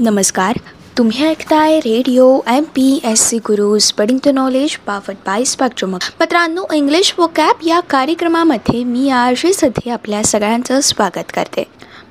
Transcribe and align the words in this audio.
नमस्कार. 0.00 0.56
तुम्ही 0.98 1.26
ऐकताय 1.26 1.78
radio 1.78 2.40
M 2.46 2.62
P 2.62 3.00
S 3.04 3.28
C 3.28 3.38
Guru 3.38 3.78
spreading 3.78 4.18
the 4.24 4.28
knowledge 4.28 4.76
powered 4.76 5.14
by 5.14 5.44
spectrum 5.44 5.94
मित्रांनो 5.94 6.64
इंग्लिश 6.72 7.14
वो 7.18 7.26
कॅप 7.36 7.56
या 7.66 7.80
कार्यक्रमामध्ये 7.80 8.84
मी 8.84 9.08
आरशी 9.10 9.52
सध्या 9.52 9.92
आपल्या 9.92 10.22
सगळ्यांचं 10.22 10.80
स्वागत 10.80 11.32
करते. 11.34 11.64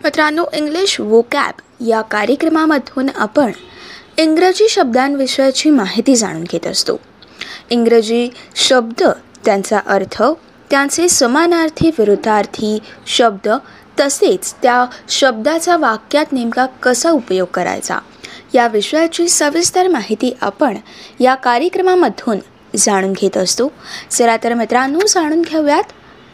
मित्रांनो 0.04 0.46
इंग्लिश 0.54 1.00
वो 1.00 1.21
कॅप 1.21 1.54
या 1.88 2.02
कार्यक्रमामधून 2.02 3.10
आपण 3.15 3.52
इंग्रजी 4.17 4.67
शब्दांविषयाची 4.69 5.69
माहिती 5.69 6.15
जाणून 6.15 6.44
घेत 6.44 6.67
असतो. 6.67 6.99
इंग्रजी 7.69 8.29
शब्द 8.56 9.04
त्यांचा 9.46 9.79
अर्थ 9.85 10.24
त्यांचे 10.69 11.10
समानार्थी 11.10 11.90
विरुद्धार्थी 11.99 12.79
शब्द 13.08 13.49
तसेच 13.99 14.53
त्या 14.53 14.85
शब्दाचा 15.09 15.77
वाक्यात 15.77 16.25
नेमका 16.31 16.66
कसा 16.66 17.09
उपयोग 17.09 17.47
करायचा? 17.53 17.99
या 18.53 18.67
विषयाची 18.67 19.29
सविस्तर 19.29 19.88
माहिती 19.88 20.38
आपण 20.41 20.77
या 21.19 21.35
कार्यक्रमामधून 21.35 22.39
जाणून 22.75 23.13
घेत 23.13 23.38
असतो. 23.38 23.71
चला 24.09 24.38
तर 24.38 24.53
मित्रांनो 24.53 24.99
जाणून 25.07 25.41
घेऊयात 25.41 25.83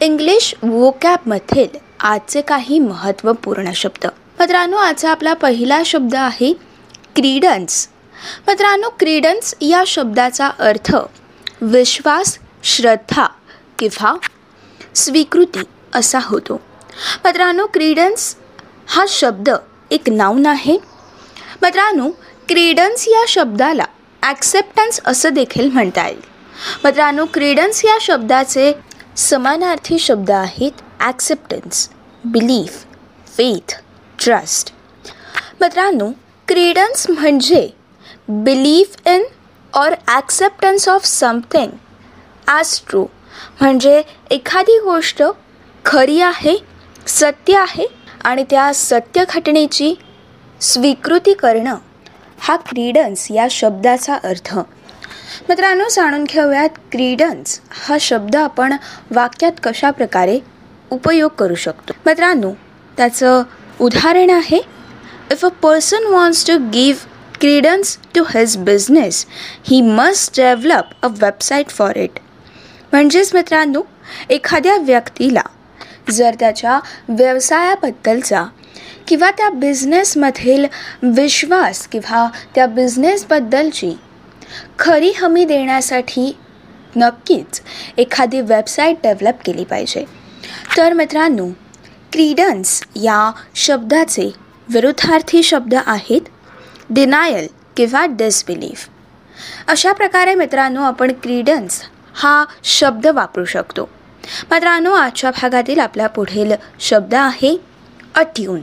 इंग्लिश 0.00 0.54
वोकॅबमधील 0.62 1.68
आजचे 2.00 2.40
काही 2.40 2.78
महत्त्वपूर्ण 2.78 3.72
शब्द. 3.72 4.06
मित्रांनो 4.40 4.76
आजचा 4.76 5.10
आपला 5.10 5.34
पहिला 5.34 5.82
शब्द 5.86 6.14
आहे 6.14 6.52
क्रीडन्स. 7.16 7.88
मित्रांनो 8.48 8.88
क्रीडन्स 8.88 9.54
या 9.60 9.84
शब्दाचा 9.86 10.46
अर्थ 10.46 10.96
विश्वास 11.60 12.38
श्रद्धा 12.62 13.26
किंवा 13.78 14.16
स्वीकृती 14.94 15.62
असा 15.94 16.18
होतो. 16.22 16.60
मित्रांनो 17.24 17.66
क्रीडन्स 17.74 18.34
हा 18.88 19.04
शब्द 19.08 19.50
एक 19.90 20.08
नाऊन 20.10 20.46
आहे. 20.46 20.76
मित्रांनो 21.62 22.08
क्रीडन्स 22.48 23.06
या 23.08 23.24
शब्दाला 23.28 23.84
ॲक्सेप्टन्स 24.22 25.00
असं 25.06 25.34
देखील 25.34 25.70
म्हणता 25.72 26.06
येईल. 26.06 26.20
मित्रांनो 26.84 27.24
क्रीडन्स 27.34 27.84
या 27.84 27.96
शब्दाचे 28.00 28.72
समानार्थी 29.16 29.98
शब्द 29.98 30.30
आहेत 30.30 30.82
ॲक्सेप्टन्स 31.00 31.88
बिलीफ 32.24 32.84
फेथ 33.36 33.74
ट्रस्ट 34.18 34.72
मित्रांनो 35.60 36.10
क्रीडन्स 36.48 37.06
म्हणजे 37.10 37.68
belief 38.28 38.94
in 39.06 39.24
or 39.72 39.94
acceptance 40.08 40.88
of 40.88 41.04
something 41.06 41.70
as 42.48 42.80
true 42.88 43.04
म्हणजे 43.60 44.02
एखादी 44.30 44.78
गोष्ट 44.84 45.22
खरी 45.84 46.20
आहे 46.20 46.56
सत्य 47.06 47.56
आहे 47.58 47.86
आणि 48.24 48.44
त्या 48.50 48.72
सत्य 48.74 49.24
घटनेची 49.28 49.94
स्वीकृती 50.60 51.32
करणं 51.34 51.76
हा 52.38 52.56
क्रीडन्स 52.68 53.30
या 53.30 53.46
शब्दाचा 53.50 54.14
अर्थ. 54.24 54.54
मित्रांनो 55.48 55.88
जाणून 55.90 56.24
घेऊयात 56.24 56.78
क्रीडन्स 56.92 57.60
हा 57.86 57.96
शब्द 58.00 58.36
आपण 58.36 58.74
वाक्यात 59.14 59.52
कशा 59.62 59.90
प्रकारे 59.90 60.38
उपयोग 60.90 61.30
करू 61.38 61.54
शकतो. 61.54 61.92
मित्रांनो 62.06 62.52
त्याचं 62.96 63.42
उदाहरण 63.80 64.30
आहे 64.30 64.60
if 65.32 65.44
a 65.44 65.48
person 65.62 66.06
wants 66.06 66.46
to 66.46 66.58
give 66.72 67.06
credence 67.40 67.96
to 68.14 68.22
his 68.34 68.56
business 68.56 69.24
he 69.64 69.80
must 69.80 70.36
develop 70.36 71.04
a 71.04 71.08
website 71.20 71.68
for 71.68 71.96
it 71.96 72.18
म्हणजेच 72.92 73.34
मित्रांनो 73.34 73.82
एखाद्या 74.30 74.76
व्यक्तीला 74.76 75.42
जर 76.10 76.34
त्याच्या 76.40 76.80
व्यवसायाबद्दलचा 77.08 78.44
किंवा 79.08 79.30
त्या 79.30 79.50
बिझनेसमधील 79.50 80.66
विश्वास 81.02 81.86
किंवा 81.86 82.28
त्या 82.54 82.66
बिझनेसबद्दलची 82.66 83.98
खरी 84.78 85.12
हमी 85.12 85.44
देण्यासाठी 85.44 86.36
नक्कीच 86.96 87.60
एखादी 87.98 88.40
वेबसाईट 88.40 88.96
डेव्हलप 89.02 89.34
केली 89.44 89.64
पाहिजे. 89.64 90.04
तर 90.76 90.92
मित्रांनो 90.92 91.48
क्रीडन्स 92.12 92.82
या 92.96 93.32
शब्दाचे 93.54 94.30
विरुद्धार्थी 94.68 95.42
शब्द 95.42 95.74
आहेत 95.86 96.20
डिनायल 96.90 97.46
किंवा 97.76 98.06
डिसबिलीफ 98.06 98.88
अशा 99.68 99.92
प्रकारे 99.92 100.34
मित्रांनो 100.34 100.82
आपण 100.82 101.12
क्रीडन्स 101.22 101.82
हा 102.14 102.44
शब्द 102.64 103.06
वापरू 103.06 103.44
शकतो. 103.44 103.88
मित्रांनो 104.50 104.92
आजच्या 104.92 105.30
भागातील 105.30 105.78
आपला 105.78 106.06
पुढील 106.06 106.52
शब्द 106.80 107.14
आहे 107.14 107.56
अट्यून 108.14 108.60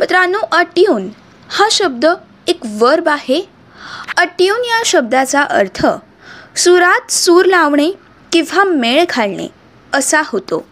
मित्रांनो 0.00 0.38
अट्यून 0.52 1.08
हा 1.50 1.68
शब्द 1.70 2.06
एक 2.48 2.60
वर्ब 2.78 3.08
आहे. 3.08 3.40
अट्यून 4.18 4.64
या 4.64 4.82
शब्दाचा 4.84 5.42
अर्थ 5.42 5.86
सुरात 6.56 7.10
सूर 7.12 7.44
लावणे 7.44 7.90
किंवा 8.32 8.64
मेळ 8.64 9.04
घालणे 9.10 9.48
असा 9.94 10.22
होतो. 10.26 10.64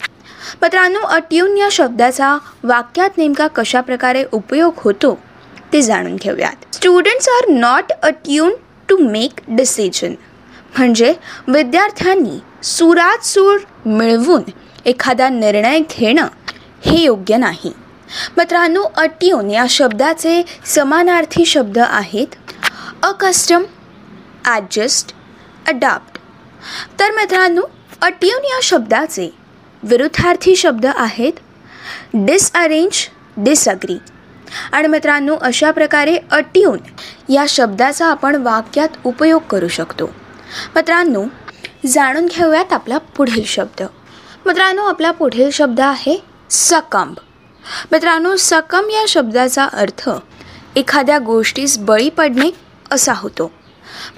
मित्रांनो 0.63 1.01
अट्यून 1.01 1.57
या 1.57 1.69
शब्दाचा 1.73 2.37
वाक्यात 2.65 3.19
नेमका 3.19 3.47
कशा 3.47 3.81
प्रकारे 3.81 4.25
उपयोग 4.33 4.73
होतो 4.77 5.19
ते 5.73 5.83
जाणून 5.83 6.17
घेऊयात. 6.17 6.75
Students 6.75 7.29
are 7.29 7.49
not 7.49 7.93
attune 8.03 8.55
to 8.89 8.97
make 8.99 9.41
decision 9.49 10.15
म्हणजे 10.79 11.15
विद्यार्थ्यांनी 11.49 12.39
सुरात 12.63 13.25
सूर 13.25 13.59
मिळवून 13.87 14.43
एखादा 14.87 15.29
निर्णय 15.29 15.79
घेणं 15.91 16.27
हे 16.85 17.01
योग्य 17.03 17.37
नाही. 17.37 17.73
मित्रांनो 18.37 18.83
अट्यून 18.97 19.51
या 19.51 19.65
शब्दाचे 19.69 20.43
समानार्थी 20.67 21.45
शब्द 21.47 21.79
आहेत 21.79 22.35
अकस्टम 23.03 23.63
ॲडजस्ट 24.47 25.15
अडाप्ट 25.69 26.19
तर 27.01 27.11
मित्रांनो 27.11 27.63
अट्यून 28.03 28.45
या 28.45 28.59
शब्दाचे 28.63 29.29
विरुद्धार्थी 29.83 30.57
शब्द 30.57 30.87
आहेत 30.87 31.33
डिसअरेंज 32.15 33.07
डिसअग्री 33.37 33.99
आणि 34.73 34.89
मित्रांनो 34.89 35.37
अशा 35.43 35.71
प्रकारे 35.71 36.17
अट्यून 36.31 36.79
या 37.33 37.45
शब्दाचा 37.49 38.07
आपण 38.07 38.37
वाक्यात 38.37 38.97
उपयोग 39.05 39.43
करू 39.51 39.69
शकतो. 39.69 40.07
मित्रांनो 40.77 41.25
जाणून 41.87 42.27
घेऊयात 42.27 42.73
आपला 42.73 42.99
पुढील 42.99 43.45
शब्द. 43.45 43.83
मित्रांनो 44.47 44.83
आपला 44.83 45.11
पुढील 45.11 45.51
शब्द 45.51 45.81
आहे 45.81 46.23
सकंब. 46.51 47.15
मित्रांनो 47.93 48.37
सकम 48.37 48.91
या 48.91 49.05
शब्दाचा 49.09 49.65
अर्थ 49.65 50.11
एखाद्या 50.77 51.19
गोष्टीस 51.19 51.79
बळी 51.79 52.09
पडणे 52.09 52.51
असा 52.91 53.13
होतो. 53.17 53.51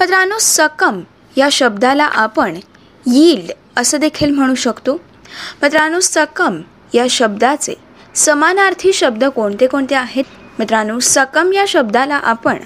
मित्रांनो 0.01 0.39
सकम 0.39 1.01
या 1.37 1.49
शब्दाला 1.53 2.05
आपण 2.05 2.57
यील्ड 3.07 3.53
असं 3.77 3.99
देखील 3.99 4.31
म्हणू 4.31 4.55
शकतो. 4.55 5.01
मित्रांनो 5.63 6.01
सकम 6.01 6.61
या 6.95 7.07
शब्दाचे 7.11 7.75
समानार्थी 8.15 8.93
शब्द 8.93 9.25
कोणते 9.25 9.67
कोणते 9.67 9.95
आहेत? 9.95 10.25
मित्रांनो 10.59 10.99
सकम 10.99 11.53
या 11.53 11.65
शब्दाला 11.69 12.15
आपण 12.15 12.57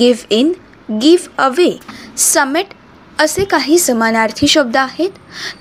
गिव्ह 0.00 0.26
इन 0.30 0.52
गिव्ह 0.90 1.42
अवे 1.42 1.80
समेट 2.18 2.66
असे 3.20 3.44
काही 3.44 3.78
समानार्थी 3.78 4.46
शब्द 4.48 4.76
आहेत? 4.76 5.10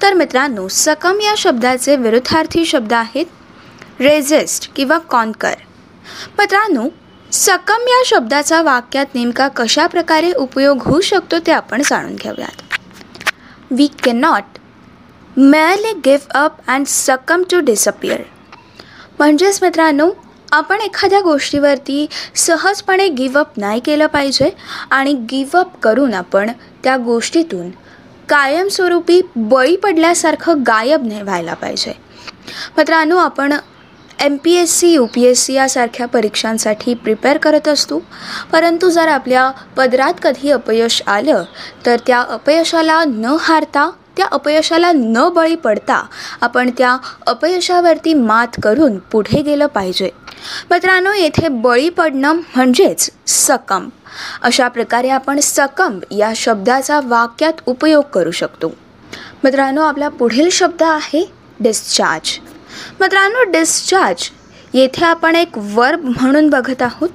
तर 0.02 0.14
मित्रांनो 0.14 0.68
सकम 0.68 1.20
या 1.22 1.34
शब्दाचे 1.38 1.96
विरुद्धार्थी 1.96 2.66
शब्द 2.66 2.94
आहेत 2.94 4.02
रेझिस्ट 4.02 4.72
किंवा 4.76 4.98
कॉन्कर 4.98 5.56
मित्रांनो 6.38 6.88
सकम 7.32 7.88
या 7.88 8.02
शब्दाचा 8.06 8.62
वाक्यात 8.62 9.16
नेमका 9.16 9.48
कशा 9.48 9.88
प्रकारे 9.88 10.32
उपयोग 10.32 10.82
होऊ 10.82 11.02
शकतो 11.02 11.40
ते 11.40 11.52
आपण 11.52 11.82
जाणून 11.86 12.16
घेऊयात. 12.16 12.62
We 13.72 13.88
cannot 14.04 14.58
merely 15.38 15.92
give 16.06 16.40
up 16.40 16.58
and 16.68 16.86
succumb 16.88 17.44
to 17.52 17.60
disappear 17.60 18.22
म्हणजेच 19.20 19.60
मित्रांनो 19.62 20.10
आपण 20.52 20.82
एखाद्या 20.82 21.22
गोष्टीवरती 21.22 22.06
सहजपणे 22.36 23.08
गिवअप 23.10 23.48
नाही 23.58 23.80
केलं 23.80 24.08
पाहिजे 24.08 24.50
आणि 24.92 25.14
गिवअप 25.32 25.80
करून 25.80 26.14
आपण 26.14 26.52
त्या 26.84 26.98
गोष्टीतून 26.98 27.70
कायमस्वरूपी 28.30 29.22
बळी 29.36 29.76
पडल्यासारखं 29.76 30.62
गायब 30.68 31.08
नाही 31.08 31.22
व्हायला 31.22 31.54
पाहिजे. 31.54 31.94
मित्रांनो 32.78 33.18
आपण 33.18 33.54
M 34.20 34.38
P 34.44 34.54
S 34.54 34.72
C 34.78 34.88
U 34.88 35.06
P 35.06 35.24
S 35.24 35.44
C 35.46 35.54
यासारख्या 35.54 36.08
परीक्षांसाठी 36.08 36.94
प्रिपेअर 36.94 37.38
करत 37.38 37.68
असतो. 37.68 38.02
परंतु 38.52 38.90
जर 38.90 39.08
आपल्या 39.08 39.52
पदरात 39.78 40.14
कधी 40.24 40.52
अपयश 40.52 41.02
आलं 41.08 41.44
तर 41.86 41.98
त्या 42.08 42.22
अपयशाला 42.22 43.04
न 43.04 43.38
हारता 43.40 43.92
त्या 44.18 44.26
अपयशाला 44.32 44.92
न 44.96 45.30
बळी 45.30 45.56
पडता 45.56 46.06
आपण 46.42 46.70
त्या 46.78 46.98
अपयशावरती 47.28 48.14
मात 48.14 48.60
करून 48.64 48.98
पुढे 48.98 49.42
गेलं 49.42 49.68
पाहिजे. 49.68 50.10
मित्रांनो 50.72 51.14
येथे 51.14 51.48
बळी 51.48 51.90
पडणं 51.90 52.34
म्हणजेच 52.34 53.10
सकम. 53.28 53.90
अशा 54.42 54.68
प्रकारे 54.68 55.10
आपण 55.10 55.40
सकम 55.40 56.00
या 56.12 56.32
शब्दाचा 56.36 57.00
वाक्यात 57.04 57.62
उपयोग 57.66 58.04
करू 58.14 58.32
शकतो. 58.32 58.72
मित्रांनो 59.44 59.82
आपला 59.82 60.10
पुढील 60.10 60.50
शब्द 60.52 60.84
आहे 60.84 61.26
डिस्चार्ज 61.60 62.38
मित्रांनो 63.00 63.44
डिस्चार्ज 63.52 64.30
येथे 64.74 65.06
आपण 65.06 65.36
एक 65.36 65.58
वर्ब 65.58 66.06
म्हणून 66.06 66.50
बघत 66.50 66.82
आहोत. 66.82 67.10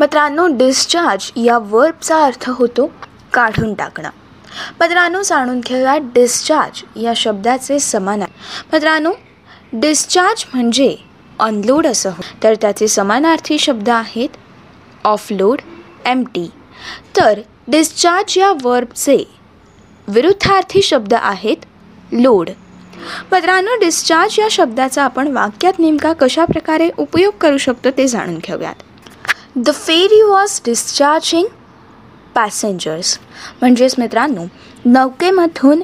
मित्रांनो 0.00 0.46
डिस्चार्ज 0.56 1.30
या 1.36 1.58
वर्बचा 1.58 2.24
अर्थ 2.24 2.50
होतो 2.50 2.90
काढून 3.32 3.74
टाकणं. 3.74 4.08
मित्रांनो 4.80 5.22
जाणून 5.22 5.60
घेऊया 5.60 5.96
डिस्चार्ज 6.14 6.82
या 7.02 7.12
शब्दाचे 7.16 7.78
समान 7.78 8.22
मित्रांनो 8.72 9.12
डिस्चार्ज 9.72 10.44
म्हणजे 10.54 10.96
अनलोड 11.40 11.86
असं 11.86 12.10
हो 12.10 12.22
तर 12.42 12.54
त्याचे 12.60 12.88
समानार्थी 12.88 13.58
शब्द 13.58 13.88
आहेत 13.90 14.36
ऑफलोड 15.04 15.60
एम 16.06 16.22
टी 16.24 16.48
तर 17.16 17.40
डिस्चार्ज 17.68 18.38
या 18.38 18.52
वर्बचे 18.62 19.22
विरुद्धार्थी 20.08 20.82
शब्द 20.82 21.14
आहेत 21.14 21.64
लोड 22.12 22.50
मित्रांनो 23.32 23.74
डिस्चार्ज 23.80 24.38
या 24.38 24.46
शब्दाचा 24.50 25.02
आपण 25.04 25.28
वाक्यात 25.28 25.78
नेमका 25.78 26.12
कशा 26.12 26.44
प्रकारे 26.44 26.88
उपयोग 26.98 27.32
करू 27.40 27.58
शकतो 27.58 27.90
ते 27.90 28.06
जाणून 28.08 28.38
घेऊयात. 28.38 28.74
The 29.56 29.70
ferry 29.74 30.22
was 30.22 30.60
discharging 30.66 31.46
passengers 32.34 33.18
म्हणजेच 33.60 33.94
मित्रांनो 33.98 34.44
नौकेमधून 34.84 35.82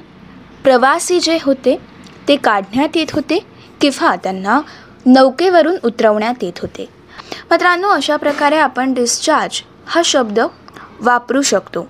प्रवासी 0.64 1.20
जे 1.20 1.38
होते 1.42 1.76
ते 2.28 2.36
काढण्यात 2.36 2.96
येत 2.96 3.12
होते 3.12 3.38
किंवा 3.80 4.14
त्यांना 4.16 4.60
नौकेवरून 5.06 5.76
उतरवण्यात 5.84 6.42
येत 6.42 6.58
होते. 6.62 6.88
मित्रांनो 7.50 7.88
अशा 7.88 8.16
प्रकारे 8.16 8.56
आपण 8.56 8.94
डिस्चार्ज 8.94 9.62
हा 9.92 10.00
शब्द 10.04 10.38
वापरू 11.00 11.40
शकतो. 11.42 11.80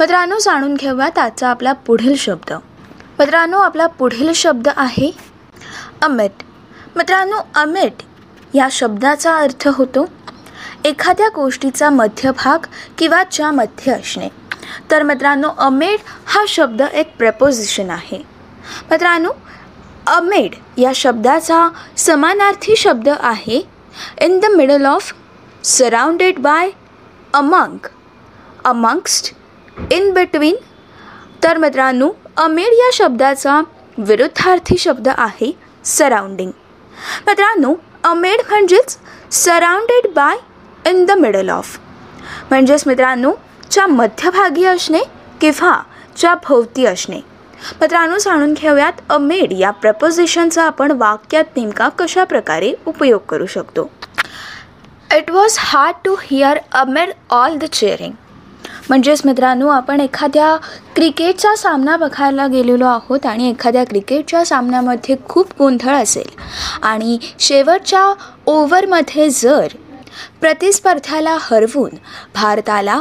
मित्रांनो 0.00 0.38
जाणून 0.38 0.74
घेऊयात 0.74 1.18
आजचा 1.18 1.48
आपला 1.48 1.72
पुढील 1.86 2.16
शब्द. 2.16 2.52
मित्रांनो 3.18 3.58
आपला 3.58 3.86
पुढील 3.86 4.32
शब्द 4.32 4.68
आहे 4.76 5.10
अमिट. 6.02 6.42
मित्रांनो 6.96 7.36
अमिट 7.54 8.02
या 8.54 8.68
शब्दाचा 8.70 9.36
अर्थ 9.36 9.68
होतो 9.74 10.06
एखाद्या 10.84 11.28
गोष्टीचा 11.34 11.90
मध्यभाग 11.90 12.66
किंवा 12.98 13.22
ज्यामध्ये 13.32 13.92
असणे. 13.92 14.28
तर 14.90 15.02
मित्रांनो 15.02 15.48
अमेड 15.58 15.98
हा 16.26 16.44
शब्द 16.48 16.82
एक 16.92 17.16
प्रपोजिशन 17.18 17.90
आहे. 17.90 18.22
मित्रांनो 18.90 19.30
अमेड 20.06 20.54
या 20.78 20.92
शब्दाचा 20.94 21.68
समानार्थी 21.96 22.76
शब्द 22.76 23.08
आहे 23.08 23.62
in 24.20 24.38
the 24.40 24.56
middle 24.56 24.86
of 24.86 25.12
surrounded 25.64 26.38
by 26.38 26.70
among 27.34 27.86
amongst 28.64 29.32
in 29.92 30.12
between 30.14 30.56
तर 31.42 31.56
मित्रांनो 31.58 32.10
अमेड 32.36 32.72
या 32.72 32.90
शब्दाचा 32.92 33.60
विरुद्धार्थी 33.98 34.76
शब्द 34.78 35.08
आहे 35.08 35.50
सराउंडिंग 35.84 36.50
मित्रांनो 37.26 37.74
अमेड 38.04 38.40
म्हणजेच 38.50 38.96
surrounded 39.34 40.06
by 40.14 40.36
in 40.84 41.04
the 41.04 41.18
middle 41.18 41.48
of 41.48 41.78
म्हणजेच 42.50 42.86
मित्रांनो 42.86 43.32
च्या 43.70 43.86
मध्यभागी 43.86 44.64
असणे 44.64 45.02
किंवा 45.40 45.74
च्या 46.16 46.34
भोवती 46.44 46.86
असणे 46.86 47.20
मित्रांनो 47.80 48.18
जाणून 48.18 48.54
घेऊयात 48.54 49.00
अमेड 49.08 49.52
या 49.52 49.70
प्रपोजिशनचा 49.72 50.64
आपण 50.64 50.90
वाक्यात 50.92 51.56
नेमका 51.56 51.88
कशा 51.88 52.24
प्रकारे 52.24 52.72
उपयोग 52.86 53.20
करू 53.28 53.46
शकतो 53.46 53.90
it 55.16 55.30
was 55.30 55.56
hard 55.58 55.96
to 56.04 56.14
hear 56.22 56.58
amid 56.72 57.10
all 57.30 57.56
the 57.58 57.64
cheering 57.64 58.12
म्हणजेच 58.88 59.20
मित्रांनो 59.24 59.68
आपण 59.68 60.00
एखाद्या 60.00 60.56
क्रिकेटचा 60.94 61.54
सामना 61.56 61.96
बघायला 61.96 62.46
गेलेलो 62.46 62.86
आहोत 62.86 63.26
आणि 63.26 63.48
एखाद्या 63.50 63.84
क्रिकेटच्या 63.84 64.44
सामन्यामध्ये 64.44 65.16
खूप 65.28 65.52
गोंधळ 65.58 65.94
असेल. 65.94 66.28
आणि 66.82 67.18
शेवटच्या 67.38 68.02
ओव्हरमध्ये 68.46 69.28
जर 69.30 69.66
प्रतिस्पर्ध्याला 70.40 71.36
हरवून 71.40 71.96
भारताला 72.34 73.00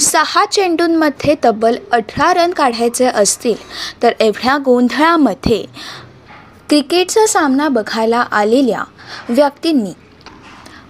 सहा 0.00 0.44
चेंडूंमध्ये 0.44 1.34
तब्बल 1.44 1.76
अठरा 1.92 2.32
रन 2.34 2.50
काढायचे 2.50 3.06
असतील 3.06 3.56
तर 4.02 4.12
एवढ्या 4.20 4.56
गोंधळामध्ये 4.64 5.64
क्रिकेटचा 6.68 7.26
सामना 7.26 7.68
बघायला 7.68 8.24
आलेल्या 8.32 8.82
व्यक्तींनी 9.28 9.92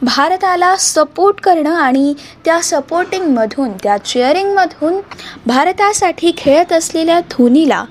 भारताला 0.02 0.74
सपोर्ट 0.76 1.40
करणं 1.40 1.74
आणि 1.74 2.14
त्या 2.44 2.60
सपोर्टिंगमधून 2.62 3.70
त्या 3.82 3.96
चेअरिंगमधून 3.96 5.00
भारतासाठी 5.46 6.32
खेळत 6.36 6.72
असलेल्या 6.72 7.20
धोनीला 7.20 7.84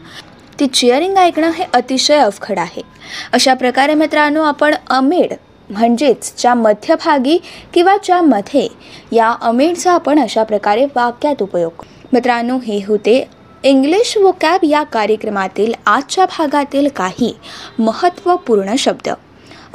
ती 0.60 0.68
चेअरिंग 0.68 1.18
ऐकणं 1.18 1.50
हे 1.50 1.64
अतिशय 1.74 2.18
अवघड 2.18 2.60
आहे. 2.60 2.82
अशा 3.32 3.54
प्रकारे 3.54 3.94
मित्रांनो 3.94 4.44
आपण 4.44 4.76
अमेड 4.90 5.34
म्हणजेच 5.70 6.34
ज्या 6.38 6.54
मध्यभागी 6.54 7.38
किंवा 7.74 7.96
ज्यामध्ये 8.04 8.68
या 9.12 9.36
अमेडचा 9.42 9.92
आपण 9.92 10.20
अशा 10.20 10.44
प्रकारे 10.44 10.86
वाक्यात 10.86 11.42
उपयोग 11.42 11.86
मित्रांनो 12.14 12.58
हे 12.58 12.80
होते 12.88 13.24
इंग्लिश 13.64 14.18
व 14.18 14.32
कॅब 14.42 14.60
या 14.64 14.84
कार्यक्रमातील 14.84 15.74
आजच्या 15.86 16.26
भागातील 16.26 16.88
काही 16.96 17.36
महत्त्वपूर्ण 17.80 18.76
शब्द. 18.78 19.10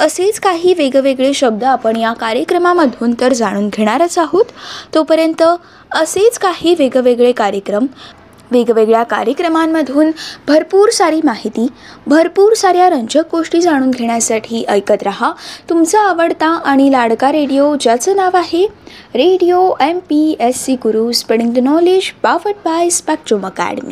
असेच 0.02 0.40
काही 0.40 0.74
वेगवेगळे 0.74 1.32
शब्द 1.32 1.64
आपण 1.64 1.96
या 1.96 2.12
कार्यक्रमामधून 2.12 3.14
तर 3.20 3.32
जाणून 3.32 3.68
घेणारच 3.68 4.18
आहोत. 4.18 4.44
तोपर्यंत 4.94 5.42
असेच 5.92 6.38
काही 6.38 6.74
वेगवेगळे 6.78 7.32
कार्यक्रम 7.32 7.86
वेगवेगळ्या 8.50 9.02
कार्यक्रमांमधून 9.02 10.10
भरपूर 10.48 10.90
सारी 10.90 11.20
माहिती 11.24 11.66
भरपूर 12.06 12.54
साऱ्या 12.54 12.88
रंजक 12.90 13.22
गोष्टी 13.32 13.60
जाणून 13.60 13.90
घेण्यासाठी 13.90 14.64
ऐकत 14.68 15.02
रहा. 15.02 15.32
तुमचा 15.70 16.00
आवडता 16.00 16.46
आणि 16.46 16.92
लाडका 16.92 17.32
रेडिओ 17.32 17.74
ज्याचं 17.80 18.16
नाव 18.16 18.36
आहे 18.36 18.66
radio 19.14 19.72
M 19.80 19.98
P 19.98 20.36
S 20.40 20.64
C 20.64 20.74
Guru 20.74 21.12
spreading 21.12 21.52
the 21.52 21.58
knowledge 21.58 22.12
powered 22.22 22.54
by 22.64 22.90
Spectrum 22.90 23.46
academy 23.46 23.90